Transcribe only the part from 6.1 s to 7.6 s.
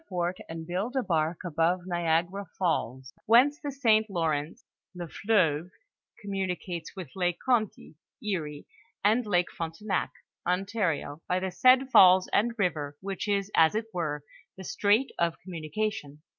communicates with Lake